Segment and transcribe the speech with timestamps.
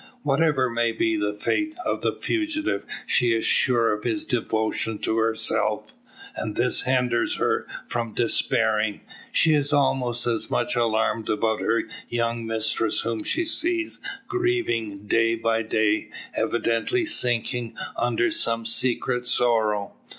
[0.23, 5.17] Whatever may be the fate of the fugitive, she is sure of his devotion to
[5.17, 5.93] herself;
[6.35, 9.01] and this hinders her from despairing.
[9.31, 15.35] She is almost as much alarmed about her young mistress whom she sees grieving, day
[15.35, 19.93] by day evidently sinking under some secret sorrow.